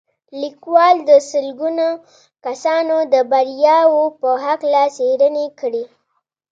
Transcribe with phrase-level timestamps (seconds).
[0.41, 1.85] ليکوال د سلګونه
[2.45, 5.83] کسانو د برياوو په هکله څېړنې کړې.